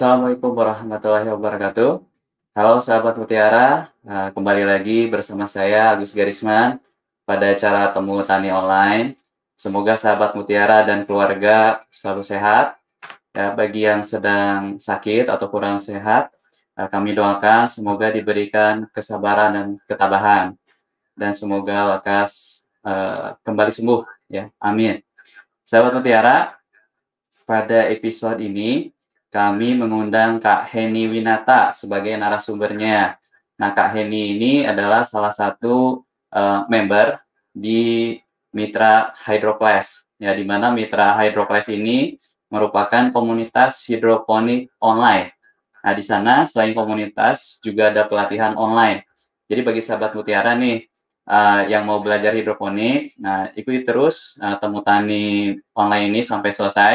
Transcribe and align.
Assalamualaikum 0.00 0.56
warahmatullahi 0.56 1.28
wabarakatuh. 1.28 2.00
Halo 2.56 2.80
sahabat 2.80 3.20
Mutiara, 3.20 3.92
nah, 4.00 4.32
kembali 4.32 4.64
lagi 4.64 5.04
bersama 5.12 5.44
saya 5.44 5.92
Agus 5.92 6.16
Garisman 6.16 6.80
pada 7.28 7.52
acara 7.52 7.92
Temu 7.92 8.16
Tani 8.24 8.48
Online. 8.48 9.12
Semoga 9.60 10.00
sahabat 10.00 10.32
Mutiara 10.32 10.88
dan 10.88 11.04
keluarga 11.04 11.84
selalu 11.92 12.24
sehat. 12.24 12.80
Ya, 13.36 13.52
bagi 13.52 13.84
yang 13.84 14.00
sedang 14.00 14.80
sakit 14.80 15.28
atau 15.28 15.52
kurang 15.52 15.76
sehat, 15.76 16.32
nah, 16.72 16.88
kami 16.88 17.12
doakan 17.12 17.68
semoga 17.68 18.08
diberikan 18.08 18.88
kesabaran 18.96 19.52
dan 19.52 19.66
ketabahan 19.84 20.56
dan 21.12 21.36
semoga 21.36 22.00
lekas 22.00 22.64
uh, 22.88 23.36
kembali 23.44 23.68
sembuh 23.68 24.32
ya. 24.32 24.48
Amin. 24.64 25.04
Sahabat 25.68 25.92
Mutiara, 25.92 26.56
pada 27.44 27.84
episode 27.92 28.40
ini 28.40 28.96
kami 29.30 29.78
mengundang 29.78 30.42
Kak 30.42 30.66
Heni 30.74 31.06
Winata 31.06 31.70
sebagai 31.70 32.12
narasumbernya. 32.18 33.14
Nah, 33.56 33.70
Kak 33.70 33.94
Heni 33.94 34.34
ini 34.36 34.52
adalah 34.66 35.06
salah 35.06 35.30
satu 35.30 36.02
uh, 36.34 36.66
member 36.66 37.22
di 37.54 38.18
Mitra 38.50 39.14
Hydroclass. 39.14 40.02
Ya, 40.18 40.34
di 40.34 40.42
mana 40.42 40.74
Mitra 40.74 41.14
Hydroclass 41.14 41.70
ini 41.70 42.18
merupakan 42.50 43.14
komunitas 43.14 43.86
hidroponik 43.86 44.68
online. 44.82 45.30
Nah, 45.80 45.94
di 45.94 46.04
sana 46.04 46.44
selain 46.44 46.74
komunitas 46.74 47.62
juga 47.62 47.94
ada 47.94 48.04
pelatihan 48.10 48.58
online. 48.58 49.06
Jadi 49.46 49.60
bagi 49.62 49.80
sahabat 49.80 50.12
Mutiara 50.12 50.58
nih 50.58 50.90
uh, 51.30 51.62
yang 51.70 51.86
mau 51.86 52.02
belajar 52.02 52.34
hidroponik, 52.34 53.14
nah 53.18 53.48
ikuti 53.54 53.86
terus 53.86 54.38
uh, 54.42 54.58
temu 54.58 54.82
tani 54.82 55.56
online 55.78 56.10
ini 56.10 56.20
sampai 56.26 56.50
selesai. 56.50 56.94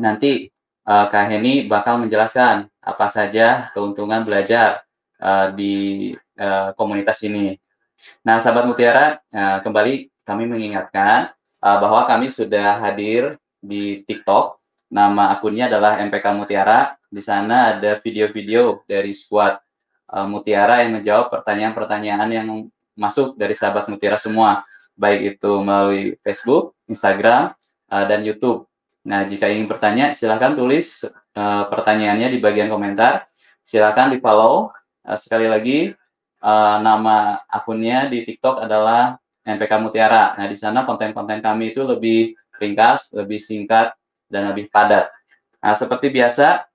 Nanti 0.00 0.48
uh, 0.86 1.06
Kak 1.10 1.28
Heni 1.28 1.66
bakal 1.66 2.00
menjelaskan 2.00 2.70
apa 2.80 3.06
saja 3.10 3.68
keuntungan 3.74 4.22
belajar 4.22 4.86
uh, 5.18 5.50
di 5.52 6.14
uh, 6.38 6.70
komunitas 6.78 7.20
ini. 7.26 7.58
Nah, 8.22 8.38
sahabat 8.38 8.64
Mutiara, 8.70 9.18
uh, 9.34 9.58
kembali 9.60 10.08
kami 10.22 10.44
mengingatkan 10.46 11.34
uh, 11.60 11.76
bahwa 11.82 12.06
kami 12.06 12.30
sudah 12.30 12.78
hadir 12.80 13.36
di 13.58 14.06
TikTok. 14.06 14.62
Nama 14.86 15.34
akunnya 15.34 15.66
adalah 15.66 15.98
MPK 15.98 16.26
Mutiara. 16.38 16.94
Di 17.10 17.18
sana 17.18 17.74
ada 17.74 17.98
video-video 17.98 18.86
dari 18.86 19.10
squad 19.10 19.58
uh, 20.14 20.26
Mutiara 20.28 20.86
yang 20.86 21.02
menjawab 21.02 21.34
pertanyaan-pertanyaan 21.34 22.28
yang 22.30 22.46
masuk 22.94 23.34
dari 23.34 23.52
sahabat 23.52 23.90
Mutiara 23.90 24.16
semua, 24.16 24.64
baik 24.96 25.36
itu 25.36 25.52
melalui 25.60 26.16
Facebook, 26.24 26.72
Instagram, 26.88 27.52
dan 27.86 28.24
YouTube. 28.24 28.64
Nah, 29.06 29.22
jika 29.22 29.46
ingin 29.46 29.70
bertanya, 29.70 30.10
silahkan 30.10 30.58
tulis 30.58 31.06
uh, 31.38 31.64
pertanyaannya 31.70 32.26
di 32.34 32.42
bagian 32.42 32.66
komentar. 32.66 33.30
Silahkan 33.62 34.10
di 34.10 34.18
follow. 34.18 34.74
Uh, 35.06 35.14
sekali 35.14 35.46
lagi, 35.46 35.94
uh, 36.42 36.76
nama 36.82 37.38
akunnya 37.46 38.10
di 38.10 38.26
TikTok 38.26 38.66
adalah 38.66 39.14
NPK 39.46 39.72
Mutiara. 39.78 40.34
Nah, 40.34 40.50
di 40.50 40.58
sana 40.58 40.82
konten-konten 40.82 41.38
kami 41.38 41.70
itu 41.70 41.86
lebih 41.86 42.34
ringkas, 42.58 43.14
lebih 43.14 43.38
singkat, 43.38 43.94
dan 44.26 44.50
lebih 44.50 44.66
padat. 44.74 45.06
Nah, 45.62 45.78
seperti 45.78 46.10
biasa, 46.10 46.66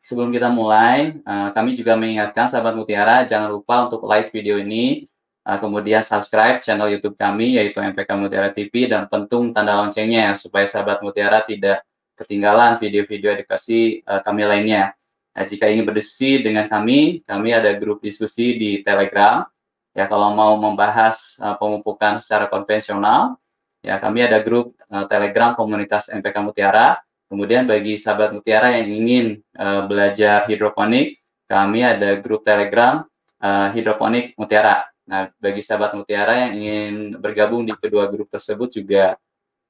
sebelum 0.00 0.32
kita 0.32 0.48
mulai, 0.48 1.20
uh, 1.28 1.52
kami 1.52 1.76
juga 1.76 1.92
mengingatkan 1.92 2.48
sahabat 2.48 2.72
Mutiara, 2.72 3.28
jangan 3.28 3.52
lupa 3.52 3.84
untuk 3.84 4.08
like 4.08 4.32
video 4.32 4.56
ini, 4.56 5.04
Uh, 5.46 5.62
kemudian 5.62 6.02
subscribe 6.02 6.58
channel 6.58 6.90
YouTube 6.90 7.14
kami 7.14 7.54
yaitu 7.54 7.78
MPK 7.78 8.18
Mutiara 8.18 8.50
TV 8.50 8.90
dan 8.90 9.06
pentung 9.06 9.54
tanda 9.54 9.78
loncengnya 9.78 10.34
supaya 10.34 10.66
sahabat 10.66 10.98
Mutiara 11.06 11.46
tidak 11.46 11.86
ketinggalan 12.18 12.82
video-video 12.82 13.38
edukasi 13.38 14.02
uh, 14.10 14.18
kami 14.26 14.42
lainnya. 14.42 14.98
Nah, 15.36 15.44
jika 15.46 15.70
ingin 15.70 15.86
berdiskusi 15.86 16.42
dengan 16.42 16.66
kami, 16.66 17.22
kami 17.28 17.54
ada 17.54 17.76
grup 17.78 18.02
diskusi 18.02 18.58
di 18.58 18.82
Telegram. 18.82 19.46
Ya, 19.94 20.10
kalau 20.10 20.34
mau 20.34 20.58
membahas 20.58 21.38
uh, 21.38 21.54
pemupukan 21.60 22.18
secara 22.18 22.50
konvensional, 22.50 23.38
ya 23.86 24.02
kami 24.02 24.26
ada 24.26 24.42
grup 24.42 24.74
uh, 24.90 25.06
Telegram 25.06 25.54
komunitas 25.54 26.10
MPK 26.10 26.42
Mutiara. 26.42 26.98
Kemudian 27.30 27.70
bagi 27.70 27.94
sahabat 27.94 28.34
Mutiara 28.34 28.74
yang 28.80 28.88
ingin 28.90 29.26
uh, 29.54 29.86
belajar 29.86 30.48
hidroponik, 30.50 31.22
kami 31.46 31.86
ada 31.86 32.18
grup 32.18 32.42
Telegram 32.42 33.06
uh, 33.38 33.68
hidroponik 33.76 34.34
Mutiara. 34.40 34.95
Nah, 35.06 35.30
bagi 35.38 35.62
sahabat 35.62 35.94
Mutiara 35.94 36.50
yang 36.50 36.52
ingin 36.58 36.94
bergabung 37.22 37.62
di 37.62 37.70
kedua 37.78 38.10
grup 38.10 38.26
tersebut 38.26 38.74
juga 38.74 39.14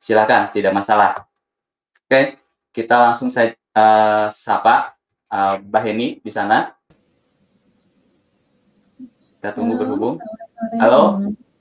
silakan, 0.01 0.49
tidak 0.49 0.73
masalah. 0.73 1.29
Oke, 2.09 2.41
kita 2.73 2.97
langsung 2.97 3.29
saya 3.29 3.53
uh, 3.77 4.33
sapa 4.33 4.97
uh, 5.29 5.61
Mbak 5.61 5.83
Heni 5.85 6.09
di 6.25 6.33
sana. 6.33 6.73
Kita 9.37 9.53
tunggu 9.53 9.77
Halo, 9.77 9.81
berhubung. 9.85 10.15
Halo, 10.81 11.03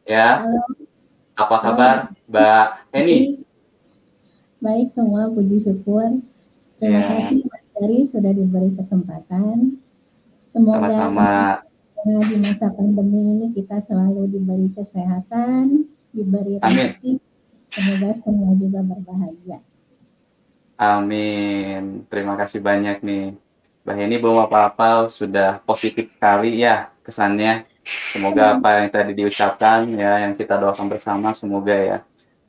ya. 0.08 0.48
Halo. 0.48 0.60
Apa 1.36 1.56
kabar, 1.60 1.96
Mbak 2.32 2.68
Heni? 2.96 3.44
Baik 4.64 4.96
semua, 4.96 5.28
puji 5.36 5.60
syukur. 5.60 6.24
Terima 6.80 7.04
ya. 7.04 7.08
kasih 7.28 7.44
Mas 7.52 7.64
Dari 7.76 8.08
sudah 8.08 8.32
diberi 8.32 8.72
kesempatan. 8.72 9.84
Semoga 10.56 10.88
Sama-sama 10.88 11.65
karena 12.06 12.22
di 12.30 12.38
masa 12.38 12.70
pandemi 12.70 13.34
ini 13.34 13.46
kita 13.50 13.82
selalu 13.82 14.30
diberi 14.30 14.70
kesehatan, 14.78 15.90
diberi 16.14 16.62
rezeki, 16.62 17.18
semoga 17.74 18.14
semua 18.22 18.54
juga 18.62 18.86
berbahagia. 18.86 19.66
Amin. 20.78 22.06
Terima 22.06 22.38
kasih 22.38 22.62
banyak 22.62 23.02
nih. 23.02 23.34
Mbak 23.82 23.96
Heni 23.98 24.16
belum 24.22 24.38
apa-apa, 24.38 25.10
sudah 25.10 25.66
positif 25.66 26.14
kali 26.22 26.62
ya 26.62 26.94
kesannya. 27.02 27.66
Semoga 28.14 28.54
hmm. 28.54 28.56
apa 28.62 28.70
yang 28.86 28.88
tadi 28.94 29.12
diucapkan 29.18 29.90
ya, 29.90 30.30
yang 30.30 30.38
kita 30.38 30.62
doakan 30.62 30.86
bersama, 30.86 31.34
semoga 31.34 31.74
ya. 31.74 31.98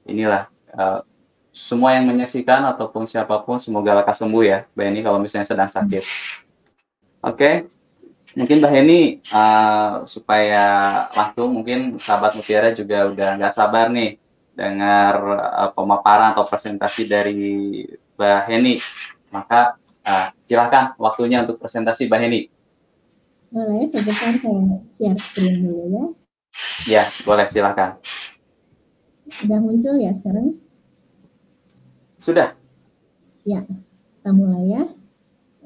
Inilah 0.05 0.53
uh, 0.77 1.01
semua 1.49 1.97
yang 1.97 2.13
menyaksikan 2.13 2.61
ataupun 2.77 3.09
siapa 3.09 3.41
pun 3.41 3.57
semoga 3.57 4.05
lekas 4.05 4.21
sembuh 4.21 4.45
ya, 4.45 4.69
Mbak 4.77 4.85
Heni 4.85 5.01
kalau 5.01 5.17
misalnya 5.17 5.49
sedang 5.49 5.73
sakit. 5.73 6.05
Oke, 7.25 7.33
okay 7.33 7.55
mungkin 8.37 8.61
Mbak 8.61 8.73
Heni 8.77 9.01
uh, 9.33 10.05
supaya 10.05 10.65
langsung 11.17 11.57
mungkin 11.57 11.97
sahabat 11.97 12.37
Mutiara 12.37 12.77
juga 12.77 13.09
udah 13.09 13.41
nggak 13.41 13.57
sabar 13.57 13.89
nih 13.89 14.21
dengar 14.53 15.15
uh, 15.41 15.71
pemaparan 15.73 16.37
atau 16.37 16.45
presentasi 16.45 17.09
dari 17.09 17.43
Mbak 18.21 18.41
Heni. 18.53 18.75
Maka 19.33 19.81
uh, 20.05 20.29
silakan 20.45 20.93
waktunya 21.01 21.49
untuk 21.49 21.57
presentasi 21.65 22.07
Mbak 22.07 22.21
Heni. 22.21 22.41
Boleh, 23.49 23.89
sebentar 23.89 24.37
saya 24.37 24.77
share 24.93 25.21
screen 25.33 25.65
dulu 25.65 25.85
ya. 25.89 26.05
Ya, 26.85 27.03
boleh 27.25 27.49
silakan. 27.49 27.97
Sudah 29.33 29.59
muncul 29.65 29.97
ya 29.97 30.13
sekarang? 30.13 30.61
Sudah. 32.21 32.53
Ya, 33.49 33.65
kita 33.65 34.31
mulai 34.35 34.77
ya. 34.77 34.85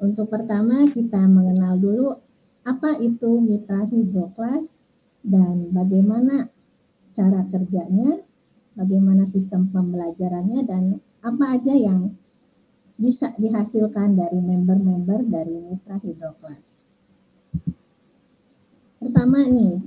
Untuk 0.00 0.32
pertama 0.32 0.88
kita 0.92 1.18
mengenal 1.28 1.76
dulu 1.76 2.29
apa 2.64 3.00
itu 3.00 3.40
mitra 3.40 3.88
hidroklas 3.88 4.84
dan 5.24 5.72
bagaimana 5.72 6.48
cara 7.16 7.44
kerjanya, 7.48 8.20
bagaimana 8.76 9.28
sistem 9.28 9.68
pembelajarannya 9.68 10.64
dan 10.64 11.00
apa 11.20 11.60
aja 11.60 11.74
yang 11.76 12.16
bisa 13.00 13.32
dihasilkan 13.40 14.16
dari 14.16 14.40
member-member 14.40 15.24
dari 15.28 15.56
mitra 15.56 15.96
hidroklas. 16.04 16.84
Pertama 19.00 19.48
nih, 19.48 19.80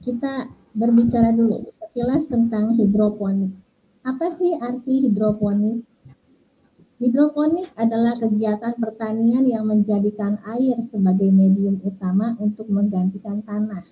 kita 0.00 0.48
berbicara 0.72 1.36
dulu 1.36 1.68
sekilas 1.76 2.28
tentang 2.28 2.76
hidroponik. 2.76 3.52
Apa 4.04 4.32
sih 4.32 4.56
arti 4.56 5.04
hidroponik? 5.04 5.84
Hidroponik 6.98 7.70
adalah 7.78 8.18
kegiatan 8.18 8.74
pertanian 8.74 9.46
yang 9.46 9.70
menjadikan 9.70 10.42
air 10.42 10.82
sebagai 10.82 11.30
medium 11.30 11.78
utama 11.86 12.34
untuk 12.42 12.66
menggantikan 12.66 13.38
tanah. 13.46 13.86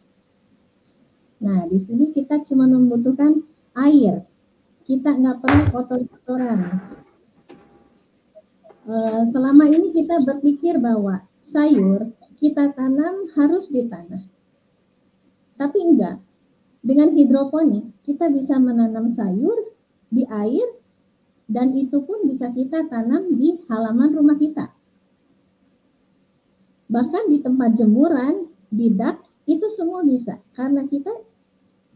Nah, 1.38 1.70
di 1.70 1.78
sini 1.78 2.10
kita 2.10 2.42
cuma 2.42 2.66
membutuhkan 2.66 3.46
air. 3.78 4.26
Kita 4.82 5.14
nggak 5.14 5.38
perlu 5.38 5.64
kotor-kotoran. 5.70 6.60
Eh, 8.86 9.22
selama 9.30 9.70
ini 9.70 9.94
kita 9.94 10.26
berpikir 10.26 10.82
bahwa 10.82 11.22
sayur 11.46 12.10
kita 12.42 12.74
tanam 12.74 13.30
harus 13.38 13.70
di 13.70 13.86
tanah. 13.86 14.26
Tapi 15.54 15.78
enggak. 15.78 16.26
Dengan 16.82 17.14
hidroponik, 17.14 18.02
kita 18.02 18.30
bisa 18.34 18.58
menanam 18.58 19.10
sayur 19.14 19.74
di 20.10 20.26
air 20.26 20.85
dan 21.46 21.78
itu 21.78 22.02
pun 22.02 22.26
bisa 22.26 22.50
kita 22.50 22.90
tanam 22.90 23.38
di 23.38 23.62
halaman 23.70 24.10
rumah 24.14 24.34
kita. 24.34 24.74
Bahkan 26.86 27.30
di 27.30 27.38
tempat 27.42 27.74
jemuran, 27.74 28.50
di 28.70 28.90
dak, 28.94 29.22
itu 29.46 29.66
semua 29.70 30.02
bisa 30.02 30.42
karena 30.54 30.86
kita 30.86 31.10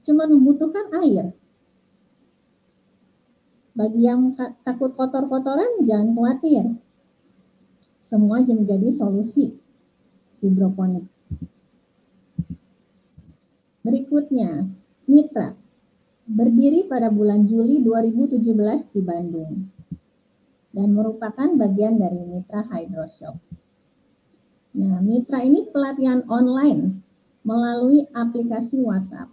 cuma 0.06 0.26
membutuhkan 0.26 0.91
air. 1.02 1.35
Bagi 3.75 4.02
yang 4.06 4.35
takut 4.67 4.94
kotor-kotoran, 4.99 5.87
jangan 5.87 6.14
khawatir. 6.14 6.64
Semua 8.03 8.43
menjadi 8.43 8.91
solusi 8.91 9.55
hidroponik. 10.43 11.06
Berikutnya, 13.87 14.67
Mitra. 15.06 15.55
Berdiri 16.31 16.87
pada 16.87 17.11
bulan 17.11 17.50
Juli 17.50 17.82
2017 17.82 18.94
di 18.94 19.03
Bandung 19.03 19.67
dan 20.71 20.94
merupakan 20.94 21.50
bagian 21.59 21.99
dari 21.99 22.23
Mitra 22.23 22.62
Hydroshop. 22.71 23.35
Nah, 24.79 25.03
Mitra 25.03 25.43
ini 25.43 25.67
pelatihan 25.67 26.23
online 26.31 27.03
melalui 27.43 28.06
aplikasi 28.15 28.79
WhatsApp. 28.79 29.27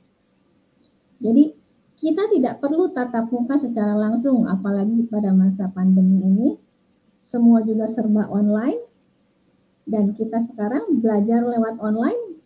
Jadi, 1.21 1.53
kita 2.01 2.33
tidak 2.33 2.65
perlu 2.65 2.89
tatap 2.89 3.29
muka 3.29 3.61
secara 3.61 3.93
langsung, 3.93 4.49
apalagi 4.49 5.05
pada 5.05 5.37
masa 5.37 5.69
pandemi 5.69 6.25
ini. 6.25 6.49
Semua 7.21 7.61
juga 7.61 7.85
serba 7.93 8.25
online, 8.25 8.81
dan 9.85 10.17
kita 10.17 10.41
sekarang 10.49 10.97
belajar 10.97 11.45
lewat 11.45 11.77
online, 11.77 12.41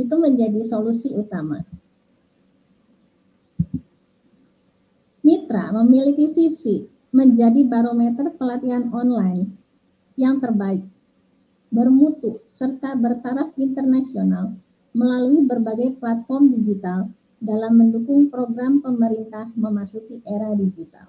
itu 0.00 0.16
menjadi 0.16 0.64
solusi 0.64 1.12
utama. 1.12 1.60
Mitra 5.30 5.70
memiliki 5.70 6.34
visi 6.34 6.90
menjadi 7.14 7.62
barometer 7.62 8.34
pelatihan 8.34 8.90
online 8.90 9.54
yang 10.18 10.42
terbaik, 10.42 10.82
bermutu, 11.70 12.42
serta 12.50 12.98
bertaraf 12.98 13.54
internasional 13.54 14.58
melalui 14.90 15.46
berbagai 15.46 16.02
platform 16.02 16.50
digital 16.58 17.14
dalam 17.38 17.78
mendukung 17.78 18.26
program 18.26 18.82
pemerintah 18.82 19.54
memasuki 19.54 20.18
era 20.26 20.50
digital. 20.58 21.06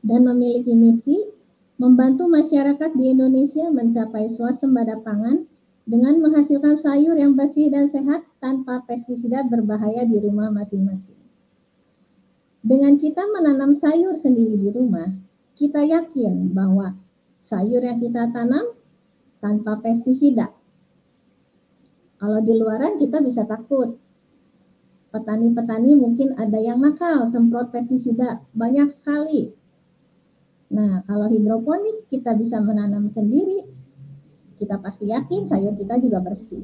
Dan 0.00 0.32
memiliki 0.32 0.72
misi 0.72 1.28
membantu 1.76 2.24
masyarakat 2.24 2.96
di 2.96 3.12
Indonesia 3.12 3.68
mencapai 3.68 4.32
swasembada 4.32 4.96
pangan 5.04 5.44
dengan 5.84 6.24
menghasilkan 6.24 6.80
sayur 6.80 7.20
yang 7.20 7.36
bersih 7.36 7.68
dan 7.68 7.84
sehat 7.92 8.24
tanpa 8.40 8.80
pestisida 8.88 9.44
berbahaya 9.44 10.08
di 10.08 10.16
rumah 10.24 10.48
masing-masing. 10.48 11.17
Dengan 12.58 12.98
kita 12.98 13.22
menanam 13.30 13.78
sayur 13.78 14.18
sendiri 14.18 14.58
di 14.58 14.68
rumah, 14.74 15.06
kita 15.54 15.86
yakin 15.86 16.50
bahwa 16.50 16.98
sayur 17.38 17.78
yang 17.80 18.02
kita 18.02 18.34
tanam 18.34 18.74
tanpa 19.38 19.78
pestisida. 19.78 20.50
Kalau 22.18 22.42
di 22.42 22.52
luaran 22.58 22.98
kita 22.98 23.22
bisa 23.22 23.46
takut. 23.46 23.94
Petani-petani 25.08 25.96
mungkin 25.96 26.36
ada 26.36 26.60
yang 26.60 26.84
nakal, 26.84 27.30
semprot 27.32 27.72
pestisida 27.72 28.44
banyak 28.52 28.92
sekali. 28.92 29.54
Nah, 30.68 31.00
kalau 31.08 31.32
hidroponik 31.32 32.10
kita 32.12 32.36
bisa 32.36 32.60
menanam 32.60 33.08
sendiri, 33.08 33.64
kita 34.60 34.76
pasti 34.82 35.08
yakin 35.08 35.48
sayur 35.48 35.72
kita 35.78 35.96
juga 35.96 36.20
bersih. 36.20 36.60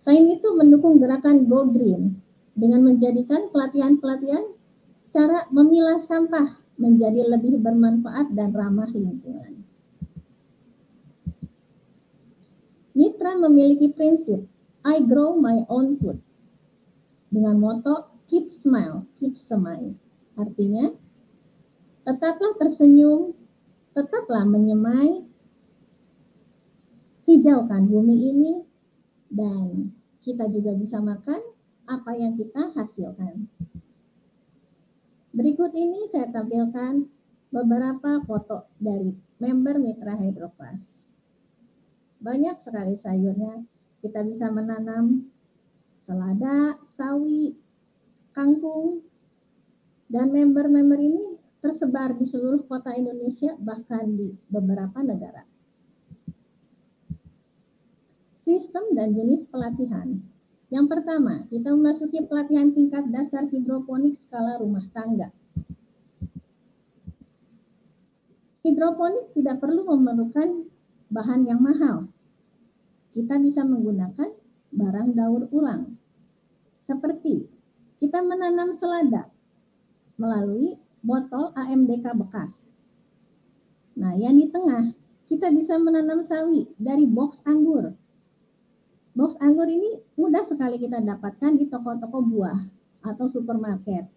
Selain 0.00 0.26
itu 0.30 0.48
mendukung 0.56 0.96
gerakan 0.96 1.44
Go 1.44 1.68
Green 1.68 2.21
dengan 2.52 2.84
menjadikan 2.84 3.48
pelatihan-pelatihan 3.48 4.44
cara 5.12 5.48
memilah 5.52 6.00
sampah 6.00 6.60
menjadi 6.80 7.24
lebih 7.28 7.60
bermanfaat 7.60 8.32
dan 8.32 8.52
ramah 8.52 8.88
lingkungan. 8.92 9.64
Mitra 12.92 13.40
memiliki 13.40 13.88
prinsip 13.92 14.44
I 14.84 15.00
grow 15.00 15.38
my 15.38 15.64
own 15.70 15.96
food 15.96 16.20
dengan 17.32 17.56
moto 17.56 18.12
keep 18.28 18.52
smile, 18.52 19.08
keep 19.16 19.36
semai. 19.36 19.96
Artinya, 20.36 20.92
tetaplah 22.04 22.56
tersenyum, 22.56 23.36
tetaplah 23.92 24.44
menyemai, 24.48 25.24
hijaukan 27.28 27.88
bumi 27.88 28.16
ini, 28.32 28.52
dan 29.28 29.92
kita 30.24 30.48
juga 30.48 30.72
bisa 30.76 31.00
makan 31.00 31.40
apa 31.86 32.14
yang 32.14 32.38
kita 32.38 32.72
hasilkan. 32.74 33.48
Berikut 35.32 35.72
ini 35.72 36.06
saya 36.12 36.28
tampilkan 36.28 37.08
beberapa 37.48 38.20
foto 38.24 38.68
dari 38.76 39.16
member 39.40 39.80
Mitra 39.80 40.16
Hydroclass. 40.16 41.00
Banyak 42.20 42.56
sekali 42.60 42.94
sayurnya. 43.00 43.64
Kita 44.02 44.26
bisa 44.26 44.50
menanam 44.50 45.30
selada, 46.02 46.74
sawi, 46.98 47.54
kangkung, 48.34 49.06
dan 50.10 50.34
member-member 50.34 50.98
ini 50.98 51.38
tersebar 51.62 52.18
di 52.18 52.26
seluruh 52.26 52.66
kota 52.66 52.92
Indonesia, 52.98 53.54
bahkan 53.56 54.18
di 54.18 54.34
beberapa 54.50 54.98
negara. 55.00 55.46
Sistem 58.42 58.90
dan 58.98 59.14
jenis 59.14 59.46
pelatihan. 59.46 60.31
Yang 60.72 60.86
pertama, 60.88 61.44
kita 61.52 61.68
memasuki 61.68 62.24
pelatihan 62.24 62.72
tingkat 62.72 63.04
dasar 63.12 63.44
hidroponik 63.44 64.16
skala 64.16 64.56
rumah 64.56 64.88
tangga. 64.96 65.28
Hidroponik 68.64 69.36
tidak 69.36 69.60
perlu 69.60 69.84
memerlukan 69.84 70.64
bahan 71.12 71.44
yang 71.44 71.60
mahal. 71.60 72.08
Kita 73.12 73.36
bisa 73.36 73.68
menggunakan 73.68 74.32
barang 74.72 75.08
daur 75.12 75.52
ulang. 75.52 76.00
Seperti 76.88 77.52
kita 78.00 78.24
menanam 78.24 78.72
selada 78.72 79.28
melalui 80.16 80.80
botol 81.04 81.52
AMDK 81.52 82.16
bekas. 82.16 82.64
Nah, 84.00 84.16
yang 84.16 84.40
di 84.40 84.48
tengah, 84.48 84.96
kita 85.28 85.52
bisa 85.52 85.76
menanam 85.76 86.24
sawi 86.24 86.64
dari 86.80 87.04
box 87.04 87.44
anggur 87.44 87.92
Box 89.12 89.36
anggur 89.44 89.68
ini 89.68 90.00
mudah 90.16 90.40
sekali 90.48 90.80
kita 90.80 91.04
dapatkan 91.04 91.60
di 91.60 91.68
toko-toko 91.68 92.24
buah 92.24 92.60
atau 93.04 93.28
supermarket. 93.28 94.08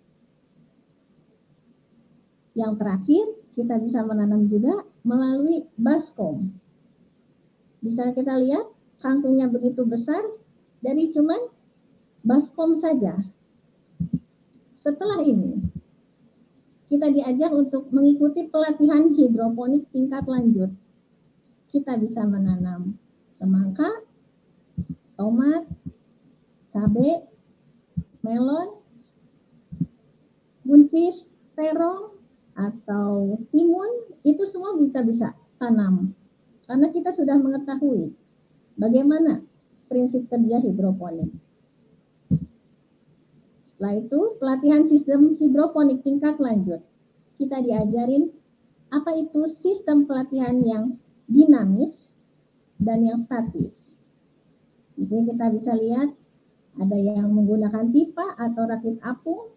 Yang 2.56 2.74
terakhir, 2.80 3.26
kita 3.52 3.76
bisa 3.84 4.08
menanam 4.08 4.48
juga 4.48 4.88
melalui 5.04 5.68
baskom. 5.76 6.56
Bisa 7.84 8.16
kita 8.16 8.40
lihat 8.40 8.72
kantungnya 9.04 9.52
begitu 9.52 9.84
besar 9.84 10.24
dari 10.80 11.12
cuman 11.12 11.52
baskom 12.24 12.80
saja. 12.80 13.20
Setelah 14.80 15.20
ini, 15.28 15.60
kita 16.88 17.12
diajak 17.12 17.52
untuk 17.52 17.92
mengikuti 17.92 18.48
pelatihan 18.48 19.12
hidroponik 19.12 19.92
tingkat 19.92 20.24
lanjut. 20.24 20.72
Kita 21.74 22.00
bisa 22.00 22.24
menanam 22.24 22.96
semangka, 23.36 24.05
tomat, 25.16 25.64
cabai, 26.72 27.24
melon, 28.24 28.80
buncis, 30.64 31.32
terong, 31.56 32.16
atau 32.56 33.36
timun, 33.52 34.16
itu 34.24 34.44
semua 34.48 34.80
kita 34.80 35.04
bisa 35.04 35.36
tanam. 35.60 36.16
Karena 36.66 36.90
kita 36.90 37.12
sudah 37.12 37.36
mengetahui 37.38 38.16
bagaimana 38.80 39.44
prinsip 39.92 40.26
kerja 40.32 40.64
hidroponik. 40.64 41.30
Setelah 43.76 43.94
itu, 44.00 44.20
pelatihan 44.40 44.84
sistem 44.88 45.36
hidroponik 45.36 46.02
tingkat 46.02 46.40
lanjut. 46.40 46.82
Kita 47.36 47.60
diajarin 47.60 48.32
apa 48.88 49.12
itu 49.20 49.52
sistem 49.52 50.08
pelatihan 50.08 50.64
yang 50.64 50.96
dinamis 51.28 52.16
dan 52.80 53.04
yang 53.04 53.20
statis. 53.20 53.85
Di 54.96 55.04
sini 55.04 55.28
kita 55.28 55.52
bisa 55.52 55.76
lihat 55.76 56.16
ada 56.76 56.98
yang 57.00 57.32
menggunakan 57.32 57.88
pipa 57.92 58.36
atau 58.36 58.64
rakit 58.68 59.00
apung. 59.04 59.52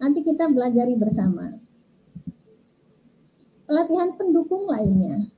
Nanti 0.00 0.20
kita 0.24 0.48
belajari 0.48 0.96
bersama. 0.96 1.56
Pelatihan 3.68 4.12
pendukung 4.16 4.68
lainnya. 4.68 5.28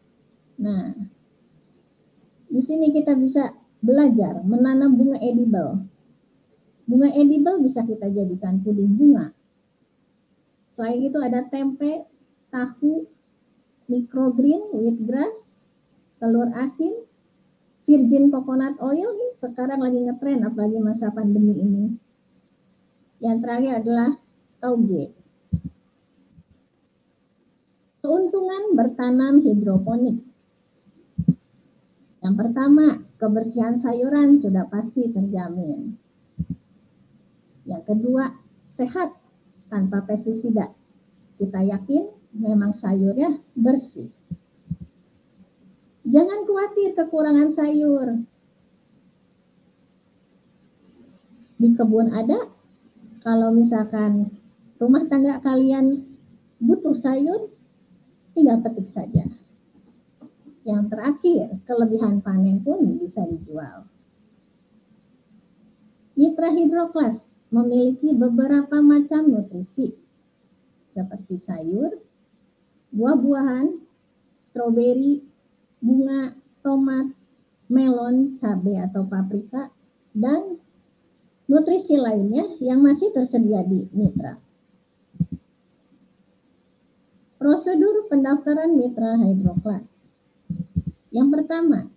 Nah, 0.59 0.95
di 2.51 2.63
sini 2.63 2.95
kita 2.95 3.15
bisa 3.19 3.55
belajar 3.83 4.43
menanam 4.43 4.95
bunga 4.95 5.19
edible. 5.21 5.85
Bunga 6.87 7.11
edible 7.13 7.61
bisa 7.61 7.83
kita 7.83 8.09
jadikan 8.11 8.63
puding 8.63 8.95
bunga. 8.95 9.35
Selain 10.75 11.07
itu 11.07 11.19
ada 11.23 11.47
tempe, 11.47 12.03
tahu, 12.51 13.07
microgreen, 13.87 14.75
wheatgrass, 14.75 15.55
telur 16.19 16.51
asin, 16.57 17.07
virgin 17.85 18.33
coconut 18.33 18.81
oil 18.81 19.13
nih 19.13 19.33
sekarang 19.37 19.81
lagi 19.81 20.01
ngetren 20.01 20.41
apalagi 20.45 20.79
masa 20.81 21.13
pandemi 21.13 21.55
ini. 21.57 21.85
Yang 23.21 23.37
terakhir 23.45 23.73
adalah 23.85 24.11
tauge. 24.61 25.05
Keuntungan 28.05 28.77
bertanam 28.77 29.41
hidroponik. 29.41 30.21
Yang 32.25 32.35
pertama, 32.41 33.05
kebersihan 33.21 33.77
sayuran 33.81 34.41
sudah 34.41 34.69
pasti 34.69 35.09
terjamin. 35.13 35.97
Yang 37.65 37.83
kedua, 37.85 38.33
sehat 38.65 39.17
tanpa 39.69 40.05
pestisida. 40.05 40.73
Kita 41.37 41.61
yakin 41.65 42.13
memang 42.37 42.77
sayurnya 42.77 43.41
bersih. 43.57 44.09
Jangan 46.05 46.45
khawatir 46.45 46.93
kekurangan 46.93 47.49
sayur. 47.49 48.29
Di 51.57 51.69
kebun 51.73 52.13
ada, 52.13 52.53
kalau 53.25 53.49
misalkan 53.57 54.37
rumah 54.77 55.09
tangga 55.09 55.41
kalian 55.41 56.05
butuh 56.61 56.93
sayur, 56.93 57.49
tinggal 58.37 58.61
petik 58.61 58.85
saja. 58.85 59.25
Yang 60.69 60.83
terakhir, 60.93 61.45
kelebihan 61.65 62.21
panen 62.21 62.61
pun 62.61 63.01
bisa 63.01 63.25
dijual. 63.25 63.89
Mitra 66.21 66.53
Hidroklas 66.53 67.41
memiliki 67.49 68.13
beberapa 68.13 68.85
macam 68.85 69.33
nutrisi 69.33 69.97
seperti 70.93 71.41
sayur, 71.41 71.97
buah-buahan, 72.93 73.83
stroberi, 74.47 75.34
bunga, 75.85 76.33
tomat, 76.65 77.13
melon, 77.69 78.41
cabai 78.41 78.81
atau 78.81 79.05
paprika, 79.05 79.69
dan 80.17 80.57
nutrisi 81.45 82.01
lainnya 82.01 82.57
yang 82.65 82.81
masih 82.81 83.13
tersedia 83.13 83.61
di 83.69 83.85
mitra. 83.93 84.41
Prosedur 87.37 88.09
pendaftaran 88.09 88.73
mitra 88.73 89.21
hydroclass. 89.21 89.85
Yang 91.13 91.29
pertama, 91.29 91.93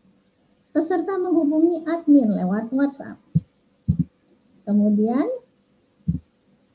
peserta 0.75 1.15
menghubungi 1.15 1.87
admin 1.87 2.27
lewat 2.35 2.67
WhatsApp. 2.75 3.15
Kemudian, 4.67 5.31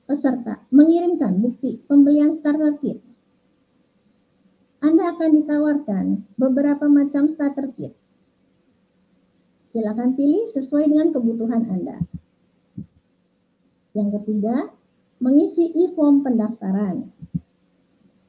peserta 0.08 0.64
mengirimkan 0.72 1.36
bukti 1.44 1.84
pembelian 1.84 2.32
starter 2.40 2.80
kit 2.80 3.04
anda 5.02 5.18
akan 5.18 5.34
ditawarkan 5.34 6.06
beberapa 6.38 6.86
macam 6.86 7.26
starter 7.26 7.74
kit. 7.74 7.90
Silakan 9.74 10.14
pilih 10.14 10.46
sesuai 10.54 10.94
dengan 10.94 11.10
kebutuhan 11.10 11.66
Anda. 11.66 12.06
Yang 13.98 14.22
ketiga, 14.22 14.70
mengisi 15.18 15.74
e-form 15.74 16.22
pendaftaran. 16.22 17.10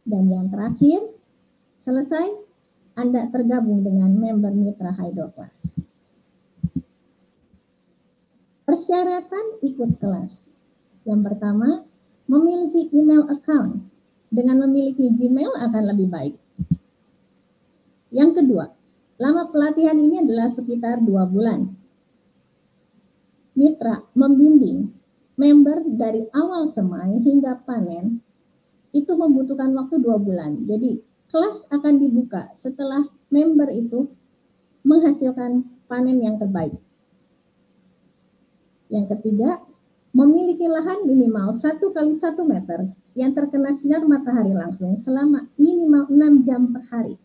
Dan 0.02 0.34
yang 0.34 0.50
terakhir, 0.50 1.14
selesai 1.78 2.42
Anda 2.98 3.30
tergabung 3.30 3.86
dengan 3.86 4.10
member 4.18 4.58
Mitra 4.58 4.98
Hydroclass. 4.98 5.78
Persyaratan 8.66 9.62
ikut 9.62 10.02
kelas. 10.02 10.50
Yang 11.06 11.22
pertama, 11.22 11.86
memiliki 12.26 12.90
email 12.98 13.30
account. 13.30 13.94
Dengan 14.34 14.66
memiliki 14.66 15.14
Gmail 15.14 15.54
akan 15.70 15.94
lebih 15.94 16.10
baik. 16.10 16.43
Yang 18.14 18.46
kedua, 18.46 18.70
lama 19.18 19.50
pelatihan 19.50 19.98
ini 19.98 20.22
adalah 20.22 20.54
sekitar 20.54 21.02
dua 21.02 21.26
bulan. 21.26 21.74
Mitra 23.58 24.06
membimbing 24.14 24.94
member 25.34 25.82
dari 25.98 26.30
awal 26.30 26.70
semai 26.70 27.18
hingga 27.26 27.66
panen 27.66 28.22
itu 28.94 29.10
membutuhkan 29.18 29.74
waktu 29.74 29.98
dua 29.98 30.22
bulan. 30.22 30.62
Jadi 30.70 31.02
kelas 31.34 31.66
akan 31.74 31.98
dibuka 31.98 32.54
setelah 32.54 33.02
member 33.34 33.74
itu 33.74 34.14
menghasilkan 34.86 35.66
panen 35.90 36.22
yang 36.22 36.38
terbaik. 36.38 36.78
Yang 38.94 39.18
ketiga, 39.18 39.58
memiliki 40.14 40.70
lahan 40.70 41.10
minimal 41.10 41.58
satu 41.58 41.90
kali 41.90 42.14
satu 42.14 42.46
meter 42.46 42.94
yang 43.18 43.34
terkena 43.34 43.74
sinar 43.74 44.06
matahari 44.06 44.54
langsung 44.54 44.94
selama 45.02 45.50
minimal 45.58 46.06
6 46.14 46.46
jam 46.46 46.70
per 46.70 46.86
hari. 46.94 47.18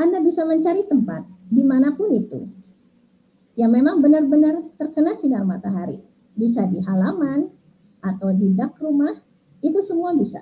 Anda 0.00 0.24
bisa 0.24 0.48
mencari 0.48 0.88
tempat 0.88 1.28
di 1.52 1.60
mana 1.60 1.92
pun 1.92 2.08
itu 2.08 2.48
yang 3.60 3.76
memang 3.76 4.00
benar-benar 4.00 4.64
terkena 4.80 5.12
sinar 5.12 5.44
matahari. 5.44 6.00
Bisa 6.32 6.64
di 6.64 6.80
halaman 6.80 7.52
atau 8.00 8.32
di 8.32 8.56
dak 8.56 8.80
rumah, 8.80 9.12
itu 9.60 9.76
semua 9.84 10.16
bisa. 10.16 10.40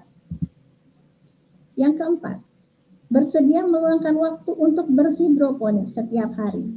Yang 1.74 1.98
keempat, 1.98 2.38
bersedia 3.10 3.66
meluangkan 3.66 4.14
waktu 4.14 4.54
untuk 4.54 4.86
berhidroponik 4.94 5.90
setiap 5.90 6.38
hari. 6.38 6.70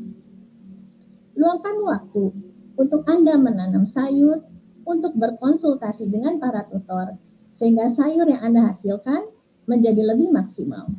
Luangkan 1.38 1.78
waktu 1.86 2.34
untuk 2.82 3.06
Anda 3.06 3.38
menanam 3.38 3.86
sayur, 3.86 4.42
untuk 4.82 5.14
berkonsultasi 5.14 6.10
dengan 6.10 6.42
para 6.42 6.66
tutor, 6.66 7.22
sehingga 7.54 7.94
sayur 7.94 8.26
yang 8.26 8.42
Anda 8.42 8.74
hasilkan 8.74 9.30
menjadi 9.70 10.02
lebih 10.02 10.34
maksimal. 10.34 10.90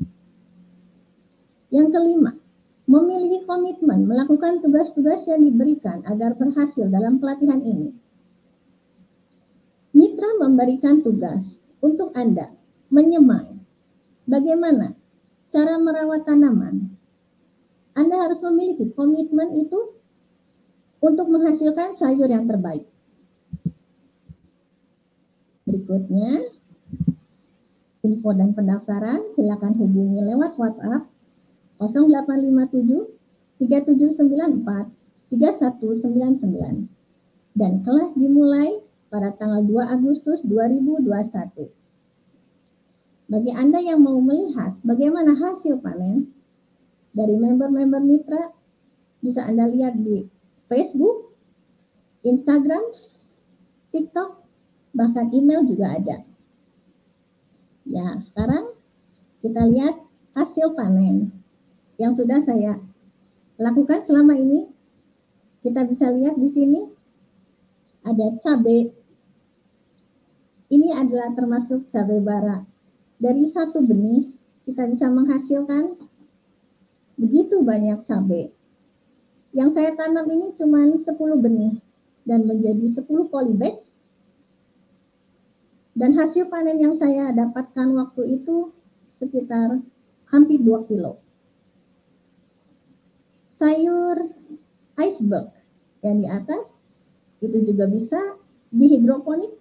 Yang 1.73 1.89
kelima, 1.97 2.37
memiliki 2.85 3.49
komitmen 3.49 4.05
melakukan 4.05 4.61
tugas-tugas 4.61 5.25
yang 5.25 5.41
diberikan 5.41 6.05
agar 6.05 6.37
berhasil 6.37 6.85
dalam 6.93 7.17
pelatihan 7.17 7.65
ini. 7.65 7.97
Mitra 9.97 10.37
memberikan 10.37 11.01
tugas 11.01 11.65
untuk 11.81 12.13
Anda 12.13 12.53
menyemai 12.93 13.57
bagaimana 14.29 14.93
cara 15.49 15.81
merawat 15.81 16.29
tanaman. 16.29 16.93
Anda 17.97 18.25
harus 18.25 18.45
memiliki 18.45 18.93
komitmen 18.93 19.57
itu 19.57 19.97
untuk 21.01 21.29
menghasilkan 21.29 21.97
sayur 21.97 22.29
yang 22.29 22.49
terbaik. 22.49 22.89
Berikutnya, 25.69 26.53
info 28.01 28.31
dan 28.33 28.57
pendaftaran 28.57 29.33
silakan 29.37 29.77
hubungi 29.77 30.25
lewat 30.25 30.57
WhatsApp 30.57 31.12
0857 31.89 33.23
3794 33.59 34.91
3199 35.33 36.89
dan 37.57 37.73
kelas 37.85 38.13
dimulai 38.17 38.81
pada 39.13 39.33
tanggal 39.37 39.61
2 39.65 39.93
Agustus 39.93 40.41
2021. 40.45 41.69
Bagi 43.29 43.53
Anda 43.53 43.81
yang 43.81 44.05
mau 44.05 44.21
melihat 44.21 44.77
bagaimana 44.85 45.37
hasil 45.37 45.81
panen 45.81 46.33
dari 47.13 47.37
member-member 47.37 48.01
mitra, 48.01 48.53
bisa 49.21 49.45
Anda 49.45 49.69
lihat 49.69 50.01
di 50.01 50.25
Facebook, 50.69 51.33
Instagram, 52.25 52.89
TikTok, 53.93 54.41
bahkan 54.97 55.29
email 55.33 55.65
juga 55.65 55.97
ada. 55.97 56.25
Ya, 57.85 58.17
sekarang 58.21 58.73
kita 59.45 59.65
lihat 59.69 60.01
hasil 60.33 60.73
panen 60.73 61.42
yang 62.01 62.13
sudah 62.17 62.41
saya 62.41 62.81
lakukan 63.61 64.01
selama 64.05 64.37
ini. 64.37 64.69
Kita 65.63 65.87
bisa 65.87 66.11
lihat 66.11 66.35
di 66.43 66.51
sini 66.51 66.81
ada 68.03 68.35
cabai. 68.43 68.91
Ini 70.73 70.89
adalah 70.99 71.31
termasuk 71.37 71.87
cabai 71.95 72.19
bara. 72.19 72.67
Dari 73.23 73.47
satu 73.47 73.79
benih 73.79 74.35
kita 74.67 74.91
bisa 74.91 75.07
menghasilkan 75.07 75.95
begitu 77.15 77.63
banyak 77.63 78.03
cabai. 78.03 78.51
Yang 79.55 79.71
saya 79.79 79.95
tanam 79.95 80.27
ini 80.33 80.57
cuma 80.59 80.83
10 80.83 81.07
benih 81.39 81.79
dan 82.27 82.49
menjadi 82.49 82.83
10 82.83 83.31
polybag. 83.31 83.79
Dan 85.93 86.17
hasil 86.17 86.49
panen 86.49 86.81
yang 86.81 86.97
saya 86.97 87.31
dapatkan 87.37 87.87
waktu 87.95 88.41
itu 88.41 88.73
sekitar 89.21 89.79
hampir 90.33 90.59
2 90.59 90.89
kilo 90.91 91.23
sayur 93.63 94.35
iceberg. 94.99 95.55
Yang 96.03 96.17
di 96.19 96.27
atas 96.27 96.67
itu 97.39 97.59
juga 97.63 97.87
bisa 97.87 98.19
di 98.75 98.91
hidroponik 98.91 99.55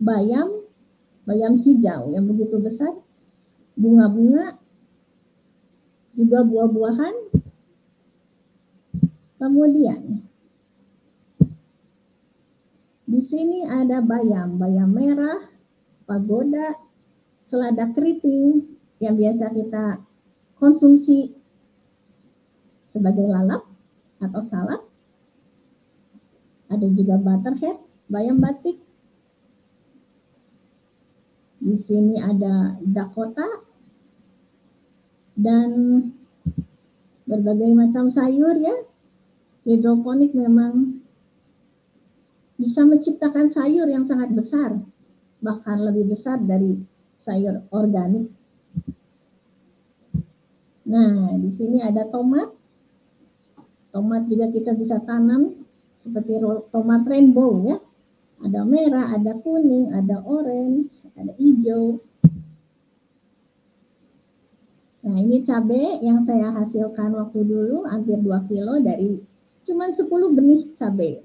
bayam 0.00 0.64
bayam 1.28 1.60
hijau 1.60 2.08
yang 2.16 2.24
begitu 2.24 2.56
besar 2.64 2.96
bunga-bunga 3.76 4.56
juga 6.16 6.48
buah-buahan. 6.48 7.16
Kemudian 9.36 10.24
di 13.04 13.20
sini 13.20 13.68
ada 13.68 14.00
bayam 14.00 14.56
bayam 14.56 14.88
merah 14.96 15.44
pagoda 16.08 16.80
selada 17.44 17.92
keriting 17.92 18.64
yang 19.04 19.20
biasa 19.20 19.52
kita 19.52 20.00
konsumsi 20.56 21.43
sebagai 22.94 23.26
lalap 23.26 23.66
atau 24.22 24.42
salad. 24.46 24.78
Ada 26.70 26.86
juga 26.94 27.18
butterhead, 27.18 27.82
bayam 28.06 28.38
batik. 28.38 28.78
Di 31.58 31.74
sini 31.82 32.22
ada 32.22 32.78
Dakota 32.78 33.66
dan 35.34 35.70
berbagai 37.26 37.74
macam 37.74 38.06
sayur 38.14 38.54
ya. 38.62 38.86
Hidroponik 39.66 40.36
memang 40.36 41.02
bisa 42.54 42.86
menciptakan 42.86 43.50
sayur 43.50 43.90
yang 43.90 44.06
sangat 44.06 44.30
besar, 44.30 44.78
bahkan 45.42 45.82
lebih 45.82 46.14
besar 46.14 46.38
dari 46.38 46.78
sayur 47.18 47.66
organik. 47.74 48.30
Nah, 50.84 51.34
di 51.40 51.50
sini 51.50 51.82
ada 51.82 52.06
tomat. 52.06 52.53
Tomat 53.94 54.26
juga 54.26 54.50
kita 54.50 54.74
bisa 54.74 54.98
tanam 55.06 55.54
seperti 56.02 56.42
tomat 56.74 57.06
rainbow 57.06 57.62
ya. 57.62 57.78
Ada 58.42 58.66
merah, 58.66 59.14
ada 59.14 59.38
kuning, 59.38 59.94
ada 59.94 60.18
orange, 60.26 61.06
ada 61.14 61.30
hijau. 61.38 62.02
Nah, 65.04 65.16
ini 65.20 65.46
cabai 65.46 66.02
yang 66.02 66.26
saya 66.26 66.50
hasilkan 66.50 67.14
waktu 67.14 67.46
dulu 67.46 67.86
hampir 67.86 68.18
2 68.18 68.48
kilo 68.50 68.82
dari 68.82 69.22
cuman 69.62 69.94
10 69.94 70.10
benih 70.34 70.74
cabai. 70.74 71.22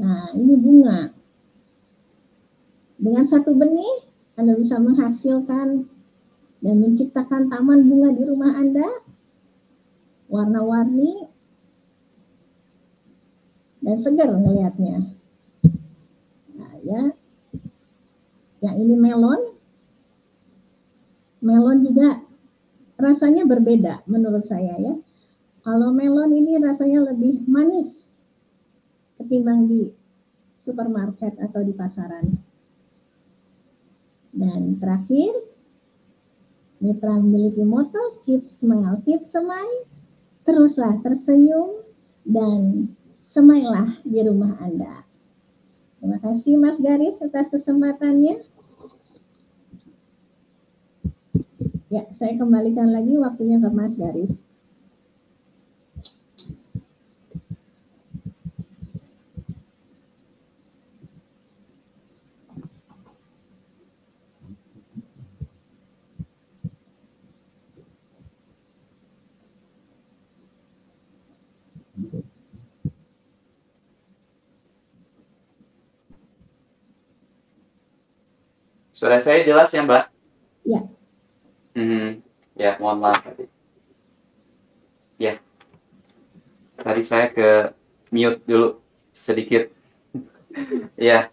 Nah, 0.00 0.32
ini 0.32 0.54
bunga. 0.56 1.12
Dengan 2.96 3.26
satu 3.28 3.52
benih, 3.54 4.08
Anda 4.38 4.56
bisa 4.56 4.80
menghasilkan 4.80 5.91
dan 6.62 6.78
menciptakan 6.78 7.50
taman 7.50 7.90
bunga 7.90 8.14
di 8.14 8.22
rumah 8.22 8.54
Anda, 8.54 8.86
warna-warni, 10.30 11.26
dan 13.82 13.96
segar 13.98 14.30
melihatnya. 14.30 15.10
Nah, 16.54 16.74
ya. 16.86 17.02
Yang 18.62 18.76
ini 18.78 18.94
melon. 18.94 19.42
Melon 21.42 21.82
juga 21.82 22.22
rasanya 22.94 23.42
berbeda 23.42 24.06
menurut 24.06 24.46
saya 24.46 24.78
ya. 24.78 24.94
Kalau 25.66 25.90
melon 25.90 26.30
ini 26.30 26.62
rasanya 26.62 27.10
lebih 27.10 27.42
manis 27.50 28.14
ketimbang 29.18 29.66
di 29.66 29.90
supermarket 30.62 31.34
atau 31.42 31.66
di 31.66 31.74
pasaran. 31.74 32.38
Dan 34.30 34.78
terakhir, 34.78 35.51
Mitra 36.82 37.22
memiliki 37.22 37.62
moto 37.62 38.18
keep 38.26 38.42
smile, 38.42 38.98
keep 39.06 39.22
smile, 39.22 39.86
teruslah 40.42 40.98
tersenyum 40.98 41.86
dan 42.26 42.90
semailah 43.22 44.02
di 44.02 44.18
rumah 44.26 44.58
Anda. 44.58 45.06
Terima 46.02 46.18
kasih 46.18 46.58
Mas 46.58 46.82
Garis 46.82 47.22
atas 47.22 47.46
kesempatannya. 47.54 48.42
Ya, 51.86 52.10
saya 52.10 52.34
kembalikan 52.34 52.90
lagi 52.90 53.14
waktunya 53.14 53.62
ke 53.62 53.70
Mas 53.70 53.94
Garis. 53.94 54.42
Suara 79.02 79.18
saya 79.18 79.42
jelas 79.42 79.66
ya, 79.74 79.82
Mbak? 79.82 80.04
Ya. 80.62 80.80
Hmm, 81.74 82.22
ya, 82.54 82.78
mohon 82.78 83.02
maaf 83.02 83.18
tadi. 83.18 83.50
Ya. 85.18 85.42
Tadi 86.78 87.02
saya 87.02 87.26
ke 87.34 87.74
mute 88.14 88.38
dulu 88.46 88.78
sedikit. 89.10 89.74
ya. 90.94 91.26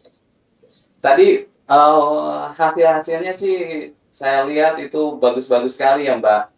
Tadi 0.98 1.46
uh, 1.70 2.50
hasil-hasilnya 2.58 3.38
sih 3.38 3.94
saya 4.10 4.50
lihat 4.50 4.82
itu 4.82 5.22
bagus-bagus 5.22 5.78
sekali 5.78 6.10
ya, 6.10 6.18
Mbak. 6.18 6.50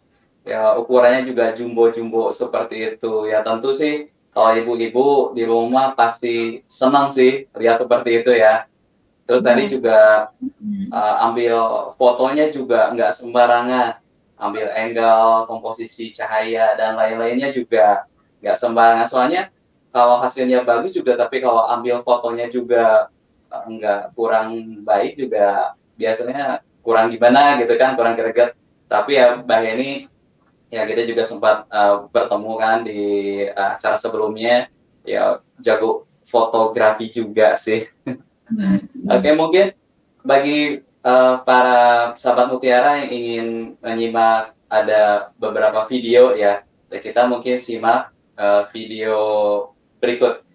Ya, 0.48 0.80
ukurannya 0.80 1.28
juga 1.28 1.52
jumbo-jumbo 1.52 2.32
seperti 2.32 2.96
itu. 2.96 3.28
Ya, 3.28 3.44
tentu 3.44 3.68
sih 3.76 4.08
kalau 4.32 4.56
ibu-ibu 4.56 5.36
di 5.36 5.44
rumah 5.44 5.92
pasti 5.92 6.64
senang 6.72 7.12
sih 7.12 7.52
lihat 7.52 7.84
seperti 7.84 8.24
itu 8.24 8.32
ya 8.32 8.64
Terus 9.22 9.40
hmm. 9.40 9.48
tadi 9.48 9.62
juga 9.70 9.98
uh, 10.90 11.14
ambil 11.30 11.56
fotonya 11.94 12.50
juga 12.50 12.90
nggak 12.90 13.12
sembarangan, 13.14 14.02
ambil 14.36 14.66
angle, 14.74 15.46
komposisi 15.46 16.10
cahaya 16.10 16.74
dan 16.74 16.98
lain-lainnya 16.98 17.54
juga 17.54 18.04
nggak 18.42 18.56
sembarangan. 18.58 19.06
Soalnya 19.06 19.42
kalau 19.94 20.18
hasilnya 20.18 20.66
bagus 20.66 20.90
juga, 20.96 21.14
tapi 21.14 21.38
kalau 21.38 21.68
ambil 21.70 22.02
fotonya 22.02 22.50
juga 22.50 23.08
uh, 23.52 23.64
nggak 23.70 24.16
kurang 24.18 24.82
baik 24.82 25.20
juga 25.20 25.78
biasanya 25.94 26.64
kurang 26.82 27.14
gimana 27.14 27.62
gitu 27.62 27.78
kan, 27.78 27.94
kurang 27.94 28.18
greget. 28.18 28.58
Tapi 28.90 29.16
ya 29.16 29.38
Mbak 29.38 29.60
ini 29.78 29.90
ya 30.72 30.82
kita 30.88 31.06
juga 31.06 31.22
sempat 31.22 31.68
uh, 31.70 32.10
bertemu 32.10 32.52
kan 32.58 32.76
di 32.82 33.00
uh, 33.46 33.78
acara 33.78 33.96
sebelumnya, 33.96 34.66
ya 35.06 35.38
jago 35.62 36.10
fotografi 36.26 37.06
juga 37.12 37.54
sih. 37.54 37.86
Hmm. 39.02 39.18
Oke, 39.18 39.18
okay, 39.18 39.32
mungkin 39.34 39.66
bagi 40.22 40.58
uh, 41.02 41.42
para 41.42 42.14
sahabat 42.14 42.54
Mutiara 42.54 43.02
yang 43.02 43.10
ingin 43.10 43.46
menyimak 43.82 44.54
ada 44.70 45.34
beberapa 45.42 45.84
video 45.90 46.38
ya, 46.38 46.62
kita 46.86 47.26
mungkin 47.26 47.58
simak 47.58 48.14
uh, 48.38 48.70
video 48.70 49.18
berikut. 49.98 50.46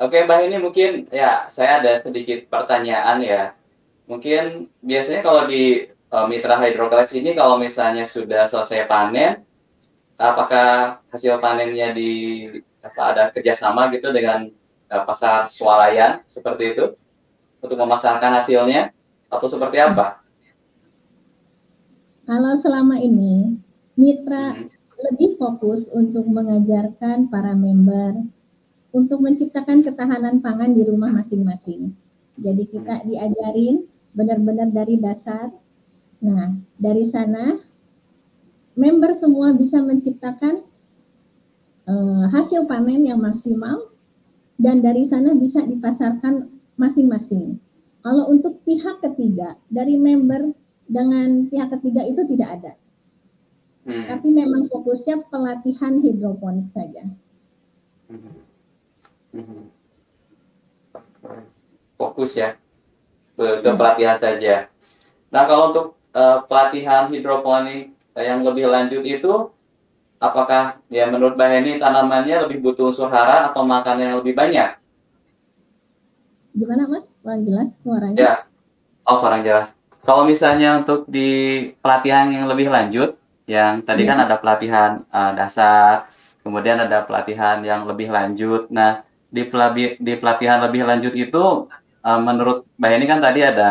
Oke, 0.00 0.24
Mbak 0.24 0.38
Heni 0.46 0.56
mungkin 0.62 0.90
ya 1.12 1.44
saya 1.52 1.82
ada 1.82 1.92
sedikit 2.00 2.48
pertanyaan 2.48 3.20
ya. 3.20 3.42
Mungkin 4.08 4.70
biasanya 4.80 5.20
kalau 5.22 5.46
di 5.46 5.86
uh, 6.10 6.26
mitra 6.26 6.56
hydroclass 6.58 7.12
ini 7.12 7.36
kalau 7.36 7.60
misalnya 7.60 8.08
sudah 8.08 8.48
selesai 8.48 8.88
panen, 8.88 9.44
apakah 10.16 11.00
hasil 11.12 11.38
panennya 11.38 11.92
di 11.92 12.10
apa 12.80 13.02
ada 13.12 13.22
kerjasama 13.30 13.92
gitu 13.92 14.08
dengan 14.10 14.48
uh, 14.88 15.02
pasar 15.04 15.46
swalayan 15.52 16.24
seperti 16.24 16.74
itu 16.76 16.96
untuk 17.60 17.76
memasarkan 17.76 18.40
hasilnya 18.40 18.90
atau 19.28 19.46
seperti 19.46 19.78
apa? 19.78 20.24
Kalau 22.24 22.54
selama 22.56 22.96
ini 23.02 23.58
mitra 23.98 24.54
Hmm. 24.56 24.68
lebih 25.10 25.36
fokus 25.40 25.88
untuk 25.92 26.28
mengajarkan 26.28 27.32
para 27.32 27.56
member 27.56 28.20
untuk 28.90 29.22
menciptakan 29.22 29.86
ketahanan 29.86 30.42
pangan 30.42 30.74
di 30.74 30.82
rumah 30.82 31.14
masing-masing. 31.14 31.94
Jadi 32.38 32.66
kita 32.66 33.06
diajarin 33.06 33.86
benar-benar 34.14 34.70
dari 34.74 34.98
dasar. 34.98 35.54
Nah, 36.20 36.58
dari 36.76 37.06
sana 37.08 37.58
member 38.74 39.14
semua 39.16 39.54
bisa 39.54 39.80
menciptakan 39.80 40.64
eh, 41.86 42.24
hasil 42.34 42.66
panen 42.66 43.06
yang 43.06 43.22
maksimal 43.22 43.90
dan 44.60 44.84
dari 44.84 45.08
sana 45.08 45.32
bisa 45.32 45.64
dipasarkan 45.64 46.50
masing-masing. 46.76 47.56
Kalau 48.00 48.32
untuk 48.32 48.64
pihak 48.64 49.04
ketiga 49.04 49.60
dari 49.68 50.00
member 50.00 50.56
dengan 50.88 51.46
pihak 51.46 51.70
ketiga 51.78 52.02
itu 52.08 52.24
tidak 52.26 52.48
ada. 52.60 52.72
Hmm. 53.84 54.06
Tapi 54.08 54.28
memang 54.32 54.68
fokusnya 54.68 55.28
pelatihan 55.28 56.00
hidroponik 56.00 56.68
saja. 56.72 57.04
Mhm. 59.40 59.64
Fokus 61.96 62.32
ya 62.36 62.56
ke, 63.36 63.60
ke 63.60 63.68
Ya. 63.68 63.76
pelatihan 63.76 64.16
saja. 64.16 64.54
Nah 65.32 65.42
kalau 65.48 65.72
untuk 65.72 65.86
eh, 66.12 66.38
pelatihan 66.48 67.08
hidroponik 67.08 67.92
yang 68.16 68.42
lebih 68.42 68.66
lanjut 68.68 69.00
itu, 69.06 69.32
apakah 70.18 70.80
ya 70.92 71.06
menurut 71.08 71.38
Mbak 71.38 71.48
Heni 71.48 71.72
tanamannya 71.78 72.44
lebih 72.48 72.60
butuh 72.60 72.90
unsur 72.92 73.08
hara 73.08 73.48
atau 73.48 73.62
makannya 73.64 74.12
yang 74.12 74.18
lebih 74.20 74.34
banyak? 74.36 74.76
Gimana 76.50 76.84
Mas? 76.90 77.06
Kurang 77.22 77.46
jelas 77.46 77.68
suaranya? 77.84 78.16
Ya, 78.18 78.34
oh 79.06 79.16
kurang 79.22 79.46
jelas. 79.46 79.70
Kalau 80.02 80.24
misalnya 80.26 80.80
untuk 80.82 81.04
di 81.06 81.70
pelatihan 81.78 82.26
yang 82.32 82.48
lebih 82.50 82.72
lanjut, 82.72 83.14
yang 83.46 83.84
tadi 83.84 84.08
kan 84.08 84.18
Ya. 84.18 84.24
ada 84.26 84.36
pelatihan 84.40 84.90
eh, 85.06 85.32
dasar, 85.38 86.10
kemudian 86.42 86.80
ada 86.80 87.06
pelatihan 87.06 87.62
yang 87.62 87.86
lebih 87.86 88.10
lanjut. 88.10 88.66
Nah, 88.72 89.06
di 89.36 89.42
pelabi- 89.50 89.96
di 90.06 90.12
pelatihan 90.20 90.58
lebih 90.66 90.82
lanjut 90.90 91.14
itu, 91.24 91.44
eh, 92.06 92.20
menurut 92.26 92.58
Mbak 92.78 92.90
Heni 92.92 93.06
kan 93.12 93.20
tadi 93.26 93.40
ada 93.50 93.68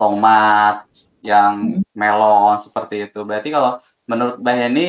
tomat, 0.00 0.86
yang 1.22 1.78
melon 1.94 2.56
seperti 2.58 3.06
itu. 3.10 3.20
Berarti 3.28 3.48
kalau 3.54 3.78
menurut 4.10 4.36
Mbak 4.42 4.56
Heni 4.60 4.86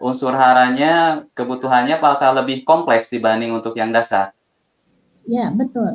unsur 0.00 0.32
haranya 0.36 1.24
kebutuhannya 1.36 2.00
apakah 2.00 2.30
lebih 2.38 2.64
kompleks 2.68 3.08
dibanding 3.12 3.52
untuk 3.56 3.74
yang 3.80 3.92
dasar? 3.92 4.32
Ya, 5.34 5.46
betul. 5.60 5.92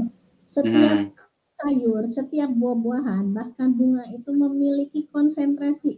Setiap 0.56 0.98
Hmm, 1.00 1.12
sayur, 1.60 2.04
setiap 2.18 2.52
buah-buahan, 2.62 3.26
bahkan 3.38 3.70
bunga 3.80 4.06
itu 4.18 4.32
memiliki 4.44 5.02
konsentrasi 5.16 5.92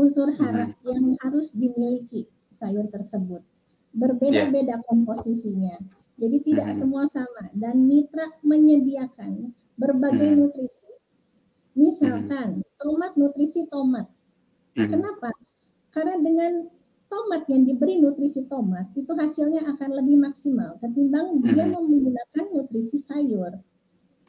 unsur 0.00 0.28
hara 0.38 0.66
yang 0.90 1.04
harus 1.22 1.46
dimiliki 1.62 2.22
sayur 2.58 2.86
tersebut. 2.94 3.42
Berbeda-beda 4.02 4.76
komposisinya. 4.88 5.76
Jadi 6.20 6.36
tidak 6.44 6.68
Mhm. 6.70 6.76
semua 6.76 7.04
sama 7.08 7.48
dan 7.56 7.76
mitra 7.88 8.26
menyediakan 8.44 9.56
berbagai 9.80 10.30
Mhm. 10.30 10.36
nutrisi. 10.36 10.88
Misalkan 11.74 12.60
tomat 12.78 13.12
nutrisi 13.16 13.64
tomat. 13.72 14.06
mhm, 14.76 14.88
Kenapa? 14.90 15.30
Karena 15.94 16.16
dengan 16.22 16.52
tomat 17.10 17.42
yang 17.50 17.66
diberi 17.66 17.98
nutrisi 17.98 18.46
tomat 18.46 18.86
itu 18.94 19.10
hasilnya 19.16 19.66
akan 19.74 19.90
lebih 19.98 20.16
maksimal 20.20 20.78
ketimbang 20.82 21.42
dia 21.50 21.64
Mhm. 21.66 21.74
menggunakan 21.74 22.44
nutrisi 22.54 22.98
sayur. 23.02 23.52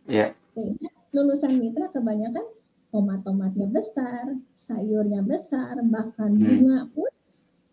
Iya. 0.08 0.34
Sehingga 0.56 0.90
lulusan 1.16 1.60
mitra 1.60 1.88
kebanyakan 1.92 2.46
tomat-tomatnya 2.92 3.68
besar, 3.72 4.36
sayurnya 4.56 5.24
besar, 5.24 5.80
bahkan 5.88 6.32
Hmm. 6.36 6.44
bunga 6.44 6.80
pun 6.92 7.12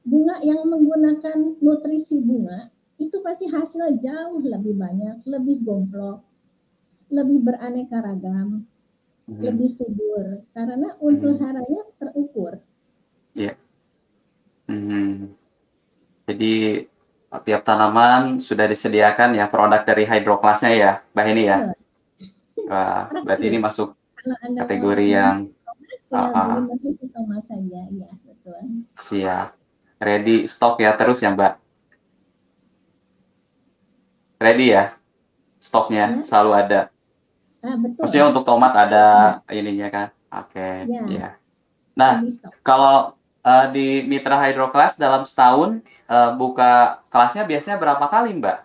bunga 0.07 0.37
yang 0.47 0.63
menggunakan 0.67 1.39
nutrisi 1.61 2.23
bunga 2.25 2.71
itu 2.99 3.17
pasti 3.23 3.47
hasilnya 3.47 3.95
jauh 4.03 4.43
lebih 4.43 4.75
banyak, 4.75 5.23
lebih 5.25 5.63
gomplok, 5.63 6.23
lebih 7.09 7.39
beraneka 7.47 8.03
ragam, 8.03 8.67
Mhm. 9.29 9.43
lebih 9.45 9.69
subur 9.71 10.43
karena 10.53 10.99
unsur 10.99 11.37
Hmm. 11.37 11.43
haranya 11.47 11.83
terukur. 12.01 12.59
Mhm. 14.69 15.33
Jadi 16.29 16.85
tiap 17.45 17.63
tanaman 17.65 18.41
sudah 18.41 18.67
disediakan 18.69 19.37
ya 19.37 19.49
produk 19.49 19.85
dari 19.85 20.05
hydroclassnya 20.05 20.73
ya, 20.77 20.93
Mbak 21.13 21.25
Heni 21.29 21.45
ya. 21.49 21.59
Wah, 22.69 23.09
berarti 23.25 23.45
ini 23.49 23.59
masuk 23.61 23.97
kategori 24.59 25.07
yang 25.09 25.49
tomat 26.11 27.43
saja, 27.49 27.81
ya 27.89 28.11
betul. 28.27 28.61
siap. 29.01 29.57
Ready 29.99 30.45
stok 30.49 30.81
ya 30.85 30.95
terus 30.97 31.21
ya 31.25 31.33
Mbak. 31.33 31.68
Ready 34.39 34.71
ya, 34.71 34.95
stoknya 35.59 36.05
Ya. 36.15 36.23
selalu 36.29 36.51
ada. 36.55 36.81
Ah, 37.59 37.75
betul. 37.75 38.03
Maksudnya 38.07 38.27
untuk 38.31 38.45
tomat 38.47 38.73
ada 38.75 39.05
ininya 39.51 39.89
kan? 39.91 40.09
Oke, 40.31 40.87
Ya. 40.87 41.03
ya. 41.11 41.29
Nah, 41.99 42.13
Jadi 42.23 42.31
stok. 42.31 42.53
kalau 42.63 43.19
eh, 43.43 43.67
di 43.75 43.87
Mitra 44.07 44.37
Hydroclass 44.39 44.95
dalam 44.95 45.23
setahun 45.27 45.83
eh, 46.11 46.31
buka 46.39 47.03
kelasnya 47.11 47.45
biasanya 47.51 47.77
berapa 47.83 48.07
kali 48.07 48.31
Mbak? 48.39 48.59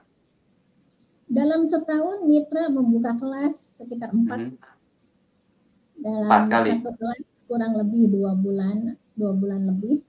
Dalam 1.32 1.66
setahun 1.72 2.28
mitra 2.30 2.70
membuka 2.70 3.16
kelas 3.18 3.56
sekitar 3.80 4.12
empat 4.14 4.40
Mhm. 4.44 4.60
dalam 5.98 6.30
Empat 6.30 6.42
kali. 6.54 6.70
satu 6.78 6.92
kelas 7.00 7.22
kurang 7.50 7.74
lebih 7.80 8.04
dua 8.12 8.32
bulan 8.38 8.98
dua 9.18 9.32
bulan 9.38 9.62
lebih 9.70 10.02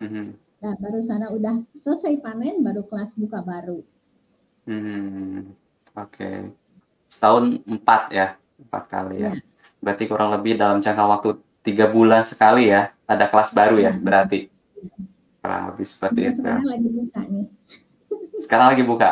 Mhm. 0.00 0.36
nah 0.62 0.72
baru 0.82 1.00
sana 1.04 1.26
udah 1.36 1.56
selesai 1.84 2.14
panen 2.24 2.64
baru 2.66 2.82
kelas 2.88 3.12
buka 3.20 3.38
baru 3.44 3.78
Hmm, 4.66 5.54
oke. 5.94 6.30
Setahun 7.06 7.62
empat 7.64 8.02
ya, 8.10 8.26
empat 8.58 8.82
kali 8.90 9.16
ya. 9.22 9.30
Ya. 9.30 9.32
Berarti 9.78 10.04
kurang 10.10 10.34
lebih 10.34 10.58
dalam 10.58 10.82
jangka 10.82 11.04
waktu 11.06 11.38
tiga 11.62 11.86
bulan 11.86 12.22
sekali 12.26 12.70
ya, 12.70 12.90
ada 13.06 13.26
kelas 13.30 13.54
baru 13.54 13.78
ya, 13.78 13.94
Ya. 13.94 14.02
berarti. 14.02 14.50
Kurang 15.42 15.62
lebih 15.70 15.86
seperti 15.86 16.20
Nah, 16.26 16.30
itu. 16.30 16.40
sekarang 16.42 16.66
lagi 16.66 16.88
buka 16.90 17.20
nih 17.30 17.46
Sekarang 18.36 18.66
lagi 18.74 18.84
buka, 18.84 19.10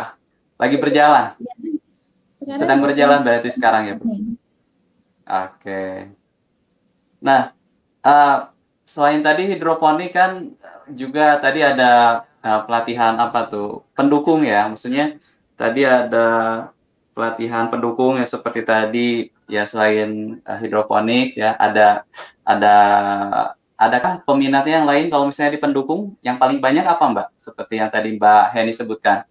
lagi 0.60 0.76
berjalan, 0.76 1.26
Ya. 1.40 1.52
sekarang 2.38 2.58
sedang 2.60 2.80
berjalan 2.84 3.20
berarti 3.24 3.48
sekarang 3.54 3.82
ya, 3.88 3.94
Bu. 3.96 4.04
Oke. 5.24 5.82
Nah, 7.24 7.42
eh, 8.04 8.36
selain 8.84 9.24
tadi 9.24 9.48
hidroponik 9.48 10.12
kan 10.12 10.52
juga 10.92 11.40
tadi 11.40 11.64
ada 11.64 12.22
eh, 12.44 12.60
pelatihan 12.68 13.16
apa 13.16 13.48
tuh 13.48 13.88
pendukung 13.96 14.44
ya, 14.44 14.68
maksudnya 14.68 15.16
tadi 15.54 15.82
ada 15.86 16.26
pelatihan 17.14 17.70
pendukung 17.70 18.18
yang 18.18 18.26
seperti 18.26 18.60
tadi 18.66 19.08
ya 19.46 19.64
selain 19.68 20.40
eh, 20.42 20.58
hidroponik 20.62 21.38
ya 21.38 21.54
ada 21.58 22.02
ada 22.42 22.76
adakah 23.78 24.22
peminatnya 24.26 24.82
yang 24.82 24.88
lain 24.88 25.06
kalau 25.12 25.30
misalnya 25.30 25.54
di 25.56 25.62
pendukung 25.62 26.14
yang 26.24 26.38
paling 26.38 26.58
banyak 26.58 26.82
apa 26.86 27.04
Mbak? 27.10 27.26
Seperti 27.38 27.74
yang 27.78 27.90
tadi 27.90 28.14
Mbak 28.18 28.44
Heni 28.54 28.72
sebutkan. 28.74 29.26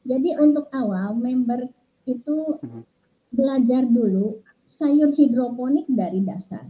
jadi 0.00 0.40
untuk 0.40 0.68
awal 0.72 1.12
member 1.16 1.68
itu 2.08 2.56
Mhm. 2.64 2.82
belajar 3.30 3.82
dulu 3.86 4.40
sayur 4.66 5.12
hidroponik 5.14 5.86
dari 5.86 6.24
dasar 6.24 6.66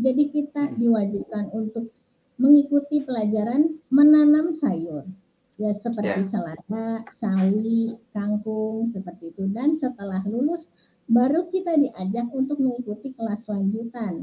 jadi 0.00 0.32
kita 0.32 0.74
Mhm. 0.74 0.76
diwajibkan 0.80 1.44
untuk 1.52 1.92
mengikuti 2.40 3.04
pelajaran 3.04 3.76
menanam 3.92 4.56
sayur 4.56 5.04
ya 5.60 5.72
seperti 5.84 6.20
Ya. 6.24 6.30
selada, 6.32 6.86
sawi, 7.20 8.00
kangkung 8.16 8.88
seperti 8.94 9.24
itu 9.32 9.44
dan 9.56 9.68
setelah 9.82 10.22
lulus 10.32 10.62
baru 11.16 11.40
kita 11.54 11.72
diajak 11.84 12.26
untuk 12.40 12.58
mengikuti 12.64 13.08
kelas 13.18 13.42
lanjutan 13.52 14.14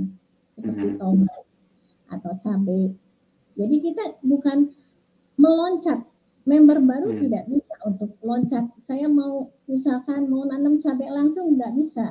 seperti 0.57 0.87
Mhm. 0.91 0.99
tomat 1.01 1.43
atau 2.15 2.33
cabai. 2.43 2.83
Jadi 3.59 3.75
kita 3.85 4.03
bukan 4.31 4.57
meloncat 5.43 5.99
member 6.51 6.79
baru 6.91 7.09
Hmm. 7.11 7.21
tidak 7.23 7.43
bisa 7.53 7.75
untuk 7.89 8.11
loncat. 8.29 8.65
Saya 8.87 9.07
mau 9.19 9.51
misalkan 9.71 10.21
mau 10.31 10.43
nanam 10.51 10.75
cabai 10.83 11.09
langsung 11.11 11.45
nggak 11.57 11.73
bisa. 11.79 12.07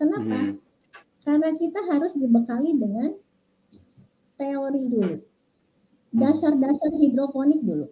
Kenapa? 0.00 0.38
Mhm. 0.38 0.60
Karena 1.24 1.50
kita 1.56 1.80
harus 1.90 2.12
dibekali 2.16 2.70
dengan 2.78 3.10
teori 4.38 4.82
dulu. 4.90 5.16
dasar-dasar 6.14 6.90
hidroponik 7.02 7.60
dulu. 7.66 7.86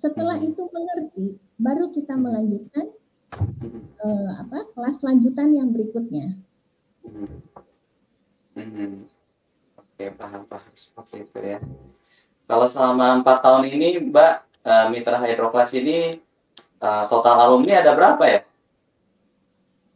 Setelah 0.00 0.40
Hmm. 0.40 0.48
itu 0.48 0.62
mengerti, 0.66 1.26
baru 1.56 1.92
kita 1.92 2.16
melanjutkan 2.16 2.88
eh, 4.00 4.30
apa 4.34 4.66
kelas 4.72 5.04
lanjutan 5.04 5.52
yang 5.52 5.68
berikutnya. 5.70 6.40
Hmm. 7.04 7.28
Hmm. 8.56 9.04
Oke, 9.76 10.04
paham 10.16 10.42
paham 10.44 10.72
seperti 10.72 11.28
itu 11.28 11.38
ya. 11.38 11.58
Kalau 12.44 12.66
selama 12.66 13.20
empat 13.20 13.44
tahun 13.44 13.68
ini, 13.68 14.00
Mbak, 14.08 14.32
eh, 14.64 14.86
Mitra 14.88 15.20
Hydroclass 15.20 15.70
ini 15.72 16.16
eh, 16.80 17.02
total 17.06 17.36
alumni 17.38 17.78
ada 17.78 17.92
berapa 17.92 18.24
ya? 18.24 18.40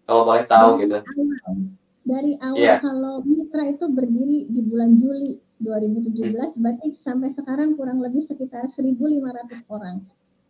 Kalau 0.04 0.22
boleh 0.22 0.44
tahu 0.44 0.68
Dari 0.76 0.80
gitu. 0.84 0.96
awal, 1.00 1.56
dari 2.04 2.32
awal 2.36 2.60
Iya. 2.60 2.76
kalau 2.78 3.14
mitra 3.24 3.64
itu 3.64 3.84
berdiri 3.88 4.44
di 4.52 4.60
bulan 4.60 5.00
Juli 5.00 5.40
2017, 5.62 6.58
berarti 6.58 6.92
sampai 6.94 7.30
sekarang 7.30 7.78
kurang 7.78 8.02
lebih 8.02 8.22
sekitar 8.26 8.66
1.500 8.66 9.62
orang. 9.70 10.02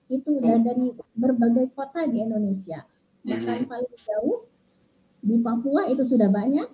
Itu 0.08 0.40
udah 0.40 0.56
Hmm. 0.60 0.64
dari 0.64 0.86
berbagai 1.16 1.72
kota 1.76 2.04
di 2.08 2.24
Indonesia. 2.24 2.84
Bahkan 3.24 3.64
Mhm. 3.64 3.70
paling 3.70 3.94
jauh 4.04 4.44
di 5.24 5.36
Papua 5.40 5.88
itu 5.88 6.04
sudah 6.04 6.28
banyak, 6.28 6.68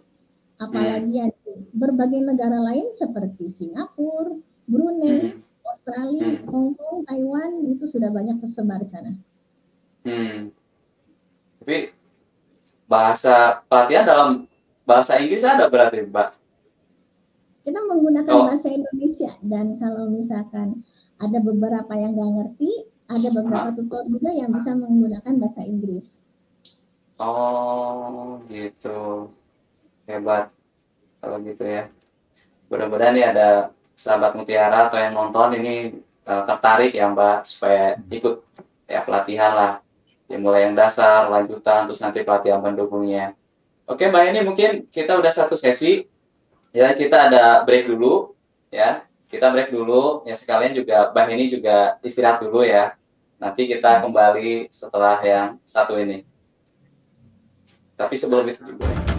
apalagi 0.58 1.10
Hmm. 1.14 1.20
yang 1.26 1.30
di 1.30 1.52
berbagai 1.74 2.20
negara 2.22 2.58
lain 2.58 2.90
seperti 2.98 3.50
Singapura, 3.54 4.34
Brunei, 4.66 5.34
Hmm. 5.34 5.42
Australia, 5.66 6.26
Hmm. 6.38 6.46
Hong 6.50 6.70
Kong, 6.74 7.06
Taiwan 7.06 7.66
itu 7.70 7.86
sudah 7.86 8.10
banyak 8.10 8.42
tersebar 8.42 8.82
di 8.82 8.88
sana. 8.90 9.12
Hmm. 10.02 10.50
Tapi 11.62 11.92
bahasa 12.90 13.62
pelatihan 13.70 14.02
dalam 14.02 14.30
bahasa 14.82 15.14
Inggris 15.22 15.46
ada 15.46 15.70
berarti, 15.70 16.02
Mbak? 16.02 16.39
Kita 17.70 17.86
menggunakan 17.86 18.34
Oh. 18.34 18.50
bahasa 18.50 18.66
Indonesia 18.66 19.30
dan 19.46 19.78
kalau 19.78 20.10
misalkan 20.10 20.82
ada 21.22 21.38
beberapa 21.38 21.94
yang 21.94 22.18
nggak 22.18 22.32
ngerti, 22.34 22.82
ada 23.06 23.28
beberapa 23.30 23.70
Ah. 23.70 23.74
tutor 23.78 24.02
juga 24.10 24.34
yang 24.34 24.50
bisa 24.50 24.74
menggunakan 24.74 25.38
bahasa 25.38 25.62
Inggris. 25.62 26.10
Oh, 27.14 28.42
gitu. 28.50 29.30
Hebat. 30.02 30.50
Kalau 31.22 31.38
gitu 31.46 31.62
ya. 31.62 31.86
Mudah-mudahan 32.66 33.14
nih 33.14 33.26
ada 33.30 33.48
sahabat 33.94 34.34
Mutiara 34.34 34.90
atau 34.90 34.98
yang 34.98 35.14
nonton 35.14 35.54
ini 35.54 35.74
eh, 36.26 36.42
tertarik 36.50 36.90
ya 36.90 37.06
Mbak 37.06 37.38
supaya 37.46 37.94
ikut 38.10 38.34
ya 38.90 39.06
pelatihan 39.06 39.52
lah. 39.54 39.72
Ya 40.26 40.42
mulai 40.42 40.66
yang 40.66 40.74
dasar, 40.74 41.30
lanjutan, 41.30 41.86
terus 41.86 42.02
nanti 42.02 42.26
pelatihan 42.26 42.58
pendukungnya. 42.58 43.38
Oke 43.86 44.10
Mbak 44.10 44.24
ini 44.26 44.40
mungkin 44.42 44.70
kita 44.90 45.14
udah 45.14 45.30
satu 45.30 45.54
sesi. 45.54 46.02
Ya 46.70 46.94
kita 46.94 47.26
ada 47.26 47.66
break 47.66 47.90
dulu 47.90 48.38
ya. 48.70 49.02
Kita 49.26 49.50
break 49.50 49.74
dulu. 49.74 50.22
Ya 50.22 50.38
sekalian 50.38 50.74
juga 50.74 51.10
Mbak 51.10 51.26
ini 51.34 51.44
juga 51.50 51.98
istirahat 52.02 52.38
dulu 52.42 52.62
ya. 52.62 52.94
Nanti 53.42 53.66
kita 53.66 53.98
kembali 54.06 54.70
setelah 54.70 55.18
yang 55.26 55.58
satu 55.66 55.98
ini. 55.98 56.22
Tapi 57.98 58.14
sebelum 58.14 58.46
itu 58.46 58.62
juga. 58.62 59.09